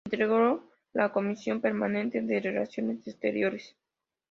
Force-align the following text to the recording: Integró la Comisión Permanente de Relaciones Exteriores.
Integró 0.07 0.63
la 0.93 1.09
Comisión 1.11 1.61
Permanente 1.61 2.21
de 2.23 2.39
Relaciones 2.39 3.05
Exteriores. 3.07 3.75